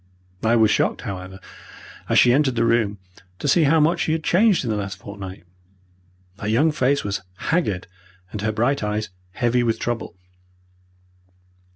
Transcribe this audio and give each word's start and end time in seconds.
I 0.41 0.55
was 0.55 0.71
shocked, 0.71 1.01
however, 1.01 1.39
as 2.09 2.17
she 2.17 2.33
entered 2.33 2.55
the 2.55 2.65
room 2.65 2.97
to 3.37 3.47
see 3.47 3.65
how 3.65 3.79
much 3.79 3.99
she 3.99 4.13
had 4.13 4.23
changed 4.23 4.63
in 4.65 4.71
the 4.71 4.75
last 4.75 4.97
fortnight. 4.97 5.43
Her 6.39 6.47
young 6.47 6.71
face 6.71 7.03
was 7.03 7.21
haggard 7.35 7.85
and 8.31 8.41
her 8.41 8.51
bright 8.51 8.81
eyes 8.83 9.11
heavy 9.33 9.61
with 9.61 9.77
trouble. 9.77 10.15